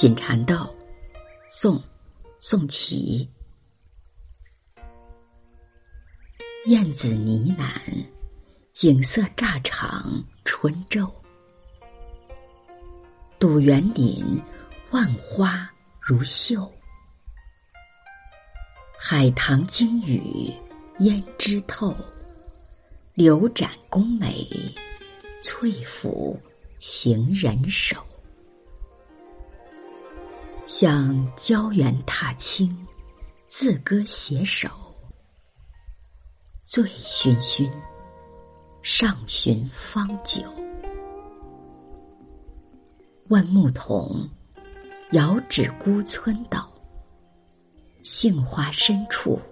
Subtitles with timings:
[0.00, 0.74] 锦禅道，
[1.50, 1.78] 宋，
[2.40, 3.28] 宋祁。
[6.64, 7.68] 燕子呢喃，
[8.72, 11.12] 景色乍长春昼。
[13.38, 14.42] 堵园林，
[14.90, 16.72] 万花如绣。
[18.98, 20.50] 海棠经雨，
[20.98, 21.94] 胭脂透。
[23.12, 24.48] 柳展宫美，
[25.42, 26.40] 翠拂
[26.78, 28.02] 行人手。
[30.72, 32.86] 向郊原踏青，
[33.48, 34.70] 自歌携手。
[36.62, 37.68] 醉醺醺，
[38.80, 40.40] 上寻芳酒。
[43.30, 44.30] 问牧童，
[45.10, 46.72] 遥指孤村道。
[48.04, 49.42] 杏花深处，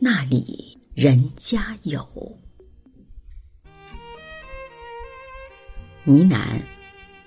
[0.00, 2.00] 那里人家有？
[6.04, 6.62] 呢喃，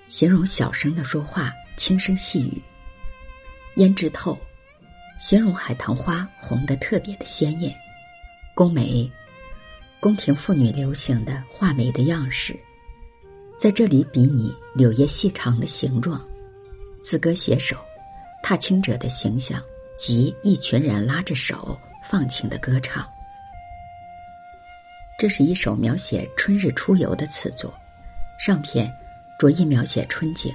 [0.08, 2.62] 形容小声的说话，轻声细语。
[3.76, 4.38] 胭脂透，
[5.20, 7.76] 形容海棠花红得特别的鲜艳。
[8.54, 9.12] 宫眉，
[10.00, 12.56] 宫廷妇女流行的画眉的样式，
[13.58, 16.24] 在这里比拟柳叶细长的形状。
[17.02, 17.76] 自歌携手，
[18.44, 19.60] 踏青者的形象
[19.98, 21.76] 及一群人拉着手
[22.08, 23.04] 放情的歌唱。
[25.18, 27.74] 这是一首描写春日出游的词作，
[28.40, 28.94] 上篇
[29.40, 30.54] 着意描写春景。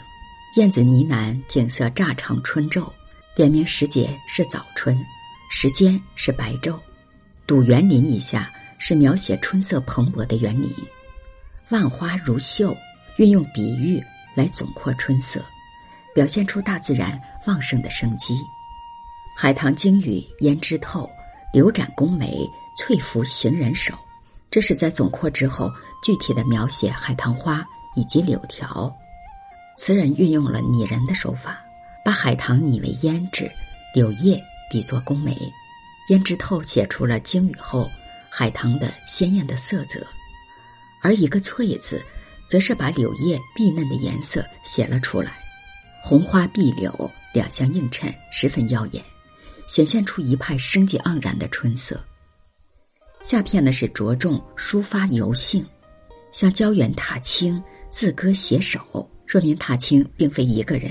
[0.57, 2.91] 燕子呢喃，景色乍长春昼。
[3.39, 4.99] 点明时节是早春，
[5.49, 6.77] 时间是白昼。
[7.47, 8.51] 堵园林以下
[8.81, 10.69] 是描写春色蓬勃的园林。
[11.69, 12.77] 万花如绣，
[13.17, 14.03] 运用比喻
[14.35, 15.41] 来总括春色，
[16.13, 17.17] 表现出大自然
[17.47, 18.35] 旺盛的生机。
[19.37, 21.09] 海棠经雨，胭脂透；
[21.53, 22.37] 柳展宫眉，
[22.77, 23.95] 翠拂行人手。
[24.51, 25.71] 这是在总括之后，
[26.03, 28.93] 具体的描写海棠花以及柳条。
[29.77, 31.57] 词人运用了拟人的手法。
[32.09, 33.53] 把海棠拟为胭脂，
[33.95, 35.37] 柳叶比作宫眉，
[36.09, 37.87] 胭脂透写出了经雨后
[38.31, 40.07] 海棠的鲜艳的色泽，
[41.03, 42.03] 而一个翠字，
[42.49, 45.33] 则是把柳叶碧嫩的颜色写了出来，
[46.03, 49.05] 红花碧柳两相映衬，十分耀眼，
[49.67, 52.03] 显现出一派生机盎然的春色。
[53.23, 55.63] 下片呢是着重抒发游兴，
[56.33, 58.81] 向郊原踏青，自歌携手，
[59.27, 60.91] 说明踏青并非一个人。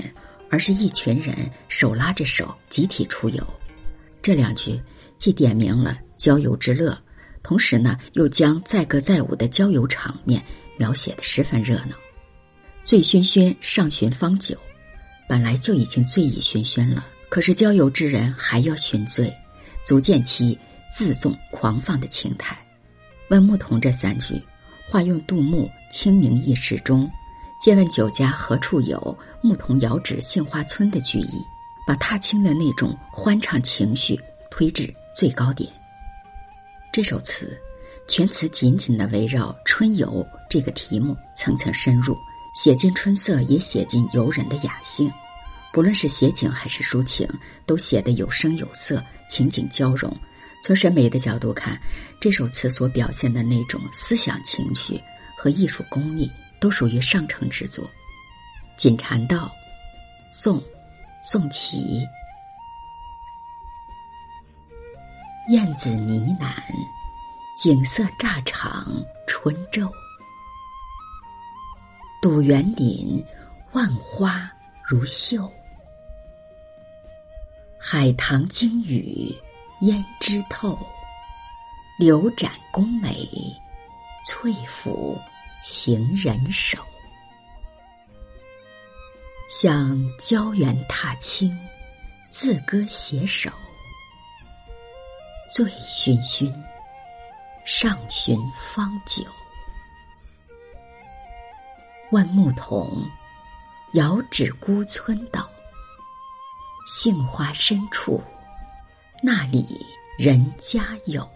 [0.50, 1.34] 而是一群人
[1.68, 3.46] 手拉着手集体出游，
[4.22, 4.80] 这两句
[5.18, 6.96] 既点明了郊游之乐，
[7.42, 10.42] 同时呢又将载歌载舞的郊游场面
[10.76, 11.96] 描写的十分热闹。
[12.84, 14.56] 醉醺醺上寻芳酒，
[15.28, 19.30] 本来就已经醉意醺醺了，可是郊游之人还要寻醉，
[19.84, 20.58] 足见其
[20.90, 22.56] 自纵狂放的情态。
[23.28, 24.40] 问牧童这三句，
[24.88, 27.10] 化用杜牧《清明异事》中。
[27.60, 29.18] 借问酒家何处有？
[29.40, 31.44] 牧童遥指杏花村的句意，
[31.86, 34.18] 把踏青的那种欢畅情绪
[34.50, 35.70] 推至最高点。
[36.92, 37.56] 这首词，
[38.08, 42.16] 全词紧紧的围绕春游这个题目层层深入，
[42.54, 45.10] 写尽春色，也写尽游人的雅兴。
[45.72, 47.28] 不论是写景还是抒情，
[47.66, 50.12] 都写得有声有色，情景交融。
[50.64, 51.80] 从审美的角度看，
[52.20, 55.00] 这首词所表现的那种思想情绪
[55.36, 56.28] 和艺术功力。
[56.60, 57.84] 都属于上乘之作，
[58.76, 59.46] 《锦禅道》，
[60.30, 60.62] 宋，
[61.22, 62.06] 宋祁。
[65.50, 66.52] 燕子呢喃，
[67.56, 68.86] 景色乍长
[69.26, 69.90] 春昼。
[72.20, 73.24] 堵园林，
[73.72, 74.50] 万花
[74.84, 75.50] 如绣。
[77.80, 79.34] 海棠经雨，
[79.80, 80.78] 胭脂透。
[81.98, 83.26] 柳展宫眉，
[84.24, 85.18] 翠拂。
[85.62, 86.78] 行人手，
[89.48, 91.58] 向郊原踏青，
[92.30, 93.50] 自歌携手。
[95.52, 96.54] 醉醺醺，
[97.64, 99.24] 上寻芳酒。
[102.10, 103.04] 问牧童，
[103.94, 105.48] 遥指孤村道。
[106.86, 108.22] 杏花深处，
[109.22, 109.66] 那里
[110.18, 111.28] 人家有？